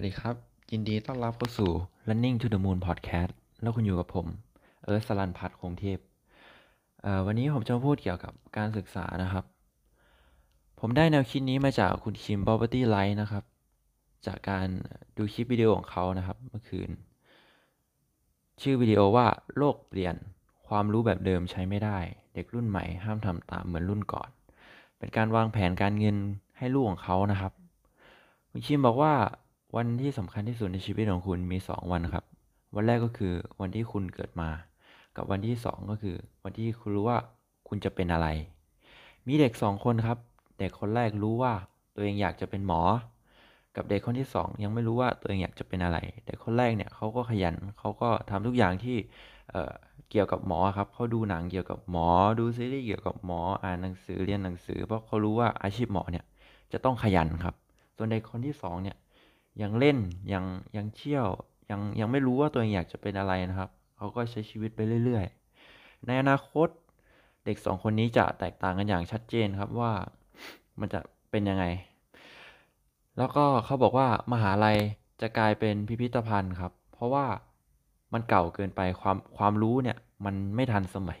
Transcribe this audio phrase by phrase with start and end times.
[0.00, 0.36] วัสดีครับ
[0.72, 1.70] ยินดีต้อนรับเข้าสู่
[2.08, 4.26] Running to the Moon Podcast แล้วคุณอยู่กับผม
[4.84, 5.98] เอิร์ธสลันพัฒน์คงเทพ
[7.02, 9.44] เวันนี้ผมจะพูดเกี่ยวกับการศึกษานะครับ
[10.80, 13.44] ผมได้แนวคิดนี้มาจากคุณคิม Property Light นะครับ
[14.26, 14.66] จากการ
[15.16, 16.90] ดูคลิปวิดีโอของเขานะครับเมื่อคืน
[18.62, 19.26] ชื่อวิดีโอว่า
[19.56, 20.14] โลกเปลี่ยน
[20.68, 21.98] ความรู้แบบเดิมใช้ไม่ได้
[22.34, 24.30] เด็กรุ่นใหม่ห้ามทำตามเหมือนรุ่นก่อน
[24.98, 26.16] เป็นการวางแผนการเงิน
[26.58, 27.52] ให้ลูกของเขานะครับ
[28.50, 29.14] คุณคิมบอกว่า
[29.76, 32.24] วันที่สำคัญที่สุดในชีวิตของคุณมี 2 วันครับ
[32.74, 34.48] วันแรกก็คือวันที่คุณเกิดมา
[35.16, 37.18] กับวันที่ 2 ก็คือ วันที่คุณรู้ว่า
[37.68, 38.28] คุณจะเป็นอะไร
[39.26, 40.18] มีเด็ก 2 คนครับ
[40.58, 41.52] เด็กคนแรกรู้ว่า
[41.94, 42.82] ตัวเองอยากจะเป็นหมอ
[43.76, 48.96] กับเด็กคนที่ 2 ยังไม่รู้ว่าตัวเองอยากจะเป็นอะไร เด็กคนแรกเนี่ยเขาก็ขยันเขาก็ทำทุกอย่างที่
[49.50, 49.72] เอ่อ
[50.10, 52.08] เกี่ยวกับหมอครับเขาดูหนังเกี่ยวกับหมอ
[52.38, 56.24] ดูซีรีส์เกี่ยวกับหมออ่านหนังสือเรียนหนังสือ เพราะเขารู้ว่าอาชีพหมอเนี่ย
[56.72, 57.54] จะต้องขยันครับ
[57.96, 58.96] ส่วนเด็กคนที่สองเนี่ย
[59.62, 59.98] ยังเล่น
[60.32, 60.44] ยัง
[60.76, 61.26] ยังเที่ยว
[61.70, 65.24] ยังยังไม่รู้ว่าตัวเองอยากจะเป็นอะไรนะครับเขาก็ใช้ชีวิตไปเรื่อย
[65.64, 66.68] ๆ ในอนาคต
[67.44, 69.92] เด็กสองคนนี้จะแตกต่างกันอย่างชัดเจนครับว่า
[70.80, 71.64] มันจะเป็นยังไง
[73.18, 74.78] แล้วก็เขาบอกว่ามหาลัย
[75.20, 77.26] จะกลายเป็นพิพิธภัณฑ์ครับ เพราะว่า
[78.12, 81.18] มันเก่าเกินไปความความรู้เนี่ยมันไม่ทันสมัย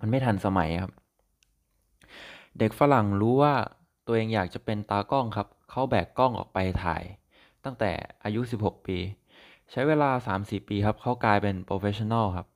[0.00, 0.92] มันไม่ทันสมัยครับ
[2.58, 3.54] เด็กฝรั่งรู้ว่า
[4.06, 7.02] ตัวเองอยากจะเป็นตากล้องครับ เขาแบกกล้องออกไปถ่าย
[7.68, 7.92] ตั้งแต่
[8.24, 8.98] อายุ 16 ปี
[9.70, 12.46] ใช้เวลา 3-4 ปีครับเขากลายเป็น professional ครับ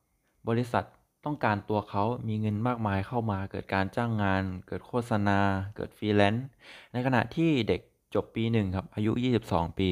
[0.49, 0.85] บริษัท
[1.25, 5.39] ต้องการตัวเขามีเงินมากมายเข้ามา เกิดการจ้างงาน เกิดโฆษณา
[5.77, 6.47] เกิดฟรีแลนซ์
[6.93, 7.81] ในขณะที่เด็ก
[8.15, 9.13] จบปีหนึ่งครับ อายุ
[9.45, 9.91] 22 ปี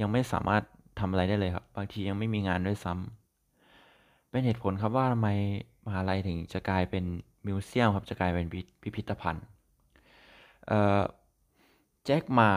[0.00, 0.62] ยังไม่สามารถ
[0.98, 5.28] ทำอะไรได้เลยครับ บางทียังไม่มีงานด้วยซ้ำเป็นเหตุผลครับว่าทำไม
[5.86, 7.04] มหาลัยถึงจะกลายเป็น
[7.46, 8.46] มิวเซียมครับ จะกลายเป็น
[8.82, 9.44] พิพิธภัณฑ์
[12.04, 12.50] แจ็คมา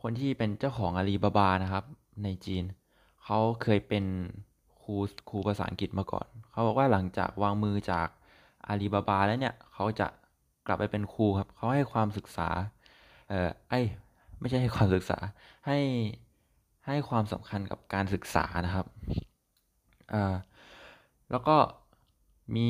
[0.00, 1.84] คนที่เป็นเจ้าของอาลีบาบานะครับ
[2.24, 2.64] ในจีน
[3.24, 4.04] เขาเคยเป็น
[4.82, 4.94] ครู
[5.30, 8.08] ครูภาษาอังกฤษมาก่อน เขาบอกว่าหลังจากวางมือจาก
[8.66, 10.06] อาลีบาบาแล้วเนี่ย เขาจะ
[10.66, 12.48] กลับไปเป็นครูครับ เขาให้ความศึกษา
[13.28, 13.74] เอ่อไอ
[14.40, 15.18] ไม่ใช่ให้ความศึกษา
[15.66, 15.78] ให้
[16.86, 18.86] ให้ความสำคัญกับการศึกษานะครับ
[20.10, 20.34] เอ่อ
[21.30, 21.56] แล้วก็
[22.56, 22.68] มี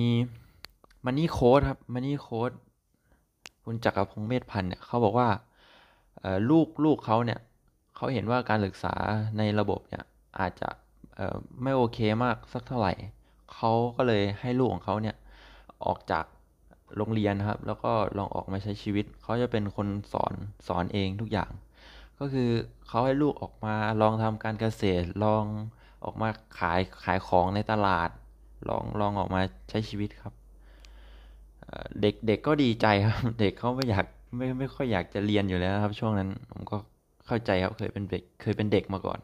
[1.04, 2.50] มันนี่โค้ดครับมันนี่โค้ด
[3.64, 5.28] คุณจักรพงษ์เมธพันธ์เนี่ยเขาบอกว่า
[6.50, 7.40] ลูกลูกเขาเนี่ย
[7.96, 8.94] เขาเห็นว่าการศึกษา
[9.38, 10.04] ในระบบเนี่ย
[10.40, 10.68] อาจจะ
[11.62, 12.92] ไม่โอเคมากสักเท่าไหร่
[13.54, 15.16] เขาก็เลยให้ลูกของเขาเนี่ย
[15.84, 16.24] ออกจาก
[16.96, 20.34] โรงเรียนนะครับ แล้วก็ลองออกมาใช้ชีวิต เขาจะเป็นคนสอน
[20.68, 21.50] สอนเองทุกอย่าง
[22.18, 22.50] ก็คือ
[22.88, 25.44] เขาให้ลูกออกมาลองทำการเกษตร ลอง
[26.04, 26.28] ออกมา
[26.58, 28.10] ขายขายของในตลาด
[28.68, 29.40] ลองลองออกมา
[29.70, 30.34] ใช้ชีวิตครับ
[32.00, 36.76] เด็กเด็กก็ดีใจครับ เด็กเขาไม่อยาก ไม่ไม่ค่อยอยากจะเรียนอยู่แล้วครับ ช่วงนั้นผมก็
[37.26, 39.18] เข้าใจครับเคยเป็นเด็กเคยเป็นเด็กมาก่อน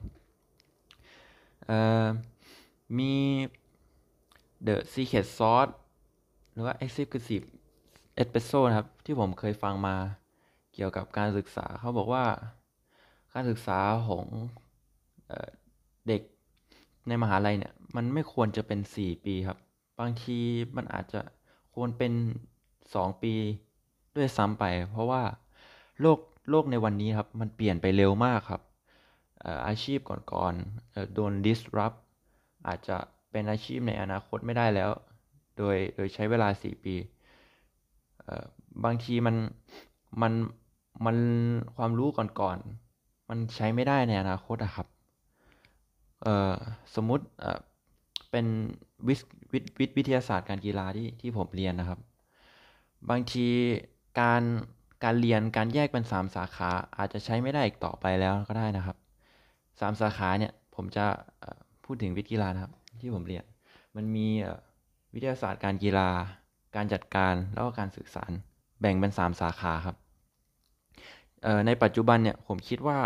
[1.66, 2.06] เอ่อ
[2.98, 3.12] มี
[4.66, 5.72] The Secret Sauce
[6.52, 7.46] หรือว่า Executive
[8.20, 9.96] Espresso นะครับ ที่ผมเคยฟังมา
[10.74, 12.24] เกี่ยวกับการศึกษาเขาบอกว่า
[13.32, 13.78] การศึกษา
[14.08, 14.26] ของ
[15.28, 15.32] เอ
[16.08, 16.22] เด็ก
[17.08, 19.58] ในมหาลัยเนี่ย มันไม่ควรจะเป็น 4 ปีครับ
[20.00, 20.38] บางที
[20.76, 21.20] มันอาจจะ
[21.74, 22.12] ควรเป็น
[22.66, 23.34] 2 ปี
[24.16, 25.22] ด้วยซ้ำไป เพราะว่า
[26.00, 26.18] โลก
[26.50, 28.62] โลกในวันนี้ครับ มันเปลี่ยนไปเร็วมากครับ
[29.68, 29.98] อาชีพ
[30.32, 31.96] ก่อนๆโดน disrupt
[32.66, 32.96] อาจจะ
[33.30, 34.90] เป็นอาชีพในอนาคตไม่ได้แล้ว
[35.58, 36.94] โดยโดยใช้เวลา 4 ปี
[38.84, 39.36] บางทีมัน
[40.22, 40.32] มัน
[41.04, 41.16] มัน
[41.76, 42.08] ความรู้
[42.40, 44.86] ก่อนๆ มันใช้ไม่ได้ในอนาคตอะครับ
[46.94, 47.24] สมมุติ
[48.30, 48.46] เป็น
[49.08, 49.20] วิศ
[49.52, 49.58] วิ
[49.96, 52.00] วิทยาศาสตร์การกีฬาที่ที่ผมเรียนนะครับ
[53.10, 53.46] บางที
[54.20, 54.42] การ
[55.04, 58.96] การเรียนการแยกเป็น 3 สาขาอาจจะใช้ไม่ได้อีกต่อไปแล้วก็ได้นะครับ
[59.44, 61.06] 3 สาขาเนี่ยผมจะ
[61.84, 63.44] พูดถึงวิทย์กีฬานะครับ ที่ผมเรียน
[63.96, 64.26] มันมี
[65.14, 66.08] วิทยาศาสตร์การกีฬา
[66.76, 68.32] การจัดการแล้วก็การสื่อสาร
[68.80, 69.96] แบ่งเป็น 3 สาขาครับ
[71.66, 72.98] ในปัจจุบันเนี่ยผมคิดว่า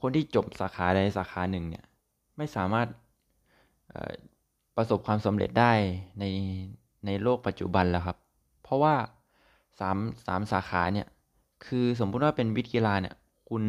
[0.00, 1.84] คนที่จบสาขาใดสาขาหนึ่งเนี่ย
[2.36, 2.88] ไม่สามารถ
[4.76, 5.72] ประสบความสำเร็จได้
[6.20, 6.24] ใน
[7.06, 8.16] ในโลกปัจจุบันแล้วครับ
[8.62, 8.94] เพราะว่า
[9.78, 9.96] สาม
[10.26, 11.06] สามสาขาเนี่ย
[11.66, 13.14] คือสมมุติว่าเป็นวิทย์กีฬาเนี่ย
[13.48, 13.62] คุณ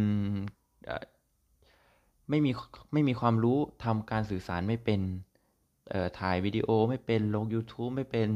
[2.29, 2.51] ไม่มี
[2.93, 5.01] ไม่มีความรู้ทำการสื่อสารไม่เป็น
[6.19, 8.29] ถ่ายวิดีโอไม่เป็นลง YouTube ไม่เป็น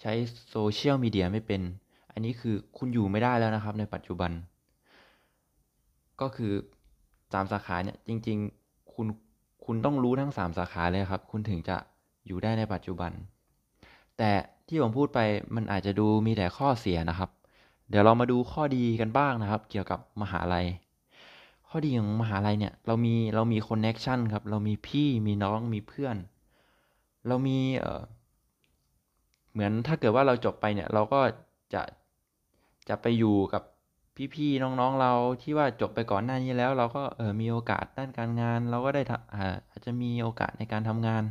[0.00, 0.12] ใช้
[0.50, 1.62] โซเชียลมีเดียไม่เป็น
[2.12, 4.30] อันนี้คือคุณอยู่ไม่ได้แล้วนะครับในปัจจุบัน
[6.20, 6.52] ก็คือ
[7.32, 9.06] สามสาขาเนี่ยจริง ๆ คุณ
[9.64, 11.76] คุณต้องรู้ทั้งสามสาขาเลยครับ คุณถึงจะ
[12.26, 13.12] อยู่ได้ในปัจจุบัน
[14.18, 14.30] แต่
[14.70, 15.20] ที่ผมพูดไป
[15.54, 17.30] มันอาจจะดูมีแต่ข้อเสียนะครับ
[17.90, 20.66] เดี๋ยวเรามาดูข้อดีกันบ้างนะครับ เกี่ยวกับมหาลัย
[21.68, 26.16] ข้อดีของมหาลัยเนี่ยเรามีเรามีคอนเน็ชันครับ เรามีพี่มีน้องมีเพื่อน
[27.26, 28.02] เรามีเออ
[29.52, 31.20] เหมือนถ้าเกิดว่าเราจบไปเนี่ยเราก็
[31.74, 31.82] จะ
[32.88, 33.62] จะไปอยู่กับ
[34.34, 35.12] พี่ๆน้องๆเรา
[35.42, 39.02] ที่ว่าจบไปก่อนหน้านี้แล้ว เราก็เออมีโอกาสด้านการงาน เราก็ได้
[39.34, 41.22] อาอาจจะมีโอกาสในการทำงาน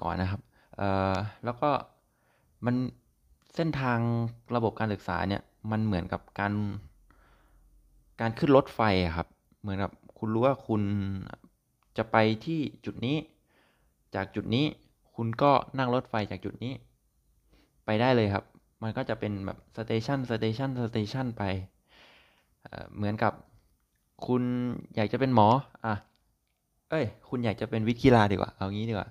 [0.00, 0.40] ก่อนนะครับ
[1.44, 1.70] แล้วก็
[2.66, 2.74] มัน
[3.54, 3.98] เส้นทาง
[4.56, 6.52] ระบบการศึกษาเนี่ยมันเหมือนกับการ
[8.20, 8.80] การขึ้นรถไฟ
[9.16, 9.28] ครับ
[9.60, 10.82] เหมือนกับคุณรู้ว่าคุณ
[11.96, 13.16] จะไปที่จุดนี้
[14.14, 14.66] จากจุดนี้
[15.14, 16.72] คุณก็นั่งรถไฟจากจุดนี้
[17.84, 18.44] ไปได้เลยครับ
[18.82, 23.32] มันก็จะเป็นแบบ station station station ไปเหมือนกับ
[24.26, 24.42] คุณ
[24.96, 25.48] อยากจะเป็นหมอ
[25.84, 25.94] อะ
[26.90, 29.08] เอ้ย คุณอยากจะเป็นวิทย์กีฬาดีกว่า เอางี้ดีกว่า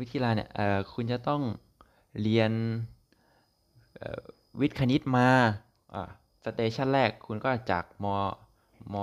[0.00, 0.48] วิทย์กีฬาเนี่ย
[0.92, 1.42] คุณจะต้อง
[2.22, 2.52] เรียน
[4.60, 5.28] วิทย์คณิตมา
[5.94, 6.02] อะ
[6.44, 8.06] station แรกคุณก็จากม
[8.94, 8.96] ม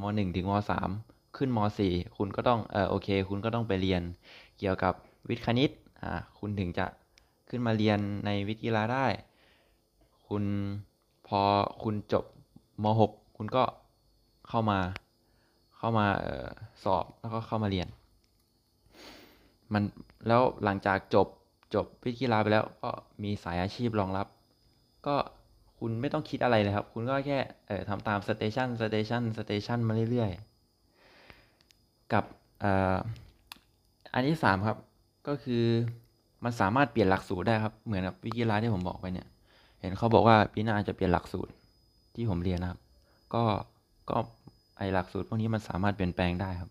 [0.00, 0.90] มหนึ่งถึงมสาม
[1.36, 4.02] ขึ้นมสี่คุณก็ต้องเออโอเค คุณก็ต้องไปเรียน
[4.58, 4.94] เกี่ยวกับ
[5.28, 5.70] วิทย์คณิต
[6.02, 6.86] อ่าคุณถึงจะ
[7.48, 9.06] ขึ้นมาเรียนในวิทย์กีฬาได้
[10.28, 10.44] คุณ
[11.26, 11.40] พอ
[11.82, 12.24] คุณจบ
[12.82, 13.64] มหกคุณก็
[14.48, 14.78] เข้ามา
[15.76, 16.48] เข้ามาออ
[16.84, 17.88] สอบแล้วก็เข้ามาเรียน
[19.74, 19.82] มัน
[20.28, 21.26] แล้วหลังจากจบ
[21.74, 22.90] จบวิทย์กีฬาไปแล้วก็
[23.22, 24.26] มีสายอาชีพรองรับ
[25.06, 25.16] ก็
[25.78, 32.24] คุณไม่ต้องคิดอะไรเลยครับ คุณก็แค่เอ่อทำตาม station station station มาเรื่อยๆ กับ
[32.62, 32.64] อ
[34.14, 34.78] อันที่สามครับ
[35.28, 35.64] ก็คือ
[36.44, 39.26] มันสามารถเปลี่ยนหลักสูตรได้ครับ เหมือนกับวิทย์กีฬาที่ผมบอกไปเนี่ย
[39.80, 41.52] เห็นเขาบอกว่าปีหน้าจะเปลี่ยนหลักสูตร
[42.14, 42.80] ที่ผมเรียนนะครับ
[43.34, 43.42] ก็
[44.10, 44.16] ก็
[44.78, 46.70] ไอหลักสูตรพวกนี้มันสามารถเปลี่ยนแปลงได้ครับ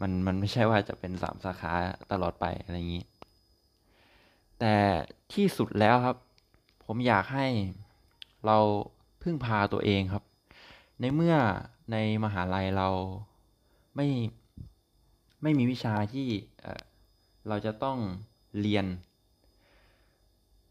[0.00, 1.72] มันมันไม่ใช่ว่าจะเป็นสามสาขา
[2.12, 3.04] ตลอดไปอะไรอย่างนี้
[4.58, 4.74] แต่
[5.32, 6.16] ที่สุดแล้วครับ
[6.84, 7.46] ผมอยากให้
[8.46, 8.58] เรา
[9.22, 10.24] พึ่งพาตัวเองครับ
[11.00, 11.36] ในเมื่อ
[11.92, 12.88] ในมหาลัยเรา
[13.96, 14.08] ไม่
[15.42, 16.28] ไม่มีวิชาที่
[17.48, 17.98] เราจะต้อง
[18.60, 18.86] เรียน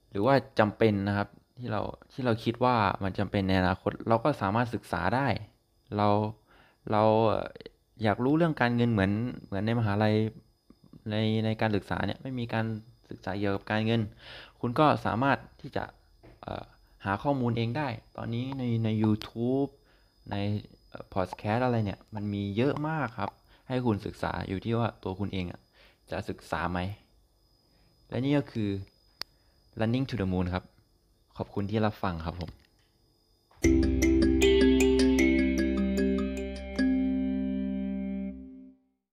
[0.10, 1.82] หรือว่าจำเป็นนะครับ ที่เรา
[2.14, 5.28] ที่เราคิดว่ามันจำเป็นในอนาคต เราก็สามารถศึกษาได้
[5.98, 6.08] เรา
[6.92, 7.04] เรา
[8.04, 9.12] อยากรู้เรื่องการเงินเหมือน
[9.46, 10.16] เหมือนในมหาลัย
[11.12, 11.16] ใน
[11.46, 12.66] ในการศึกษาเนี่ยไม่มีการ
[13.10, 14.02] ศึกษาเกี่ยวกับการเงิน
[14.60, 15.84] คุณก็สามารถที่จะ
[17.06, 17.88] หาข้อมูลเองได้
[18.18, 19.72] ตอนนี้ในใน u t u b e
[20.32, 20.36] ใน
[21.14, 23.32] พอดแคสต์อะไรเนี่ย มันมีเยอะมากครับ
[23.68, 25.62] ให้คุณศึกษาอยู่ที่ว่าตัวคุณเองอะ
[26.12, 26.80] จะศึกษาไหม
[28.10, 28.70] และนี่ก็คือ
[29.80, 30.64] running to the moon ครับ
[31.38, 32.50] ขอบคุณที่รับฟังครับผม